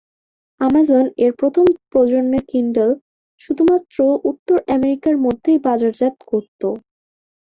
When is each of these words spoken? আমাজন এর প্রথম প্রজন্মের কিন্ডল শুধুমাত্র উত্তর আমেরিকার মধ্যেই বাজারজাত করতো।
আমাজন 0.61 1.03
এর 1.23 1.31
প্রথম 1.39 1.63
প্রজন্মের 1.91 2.43
কিন্ডল 2.51 2.89
শুধুমাত্র 3.41 3.97
উত্তর 4.29 4.57
আমেরিকার 4.75 5.15
মধ্যেই 5.25 5.59
বাজারজাত 5.67 6.15
করতো। 6.27 6.67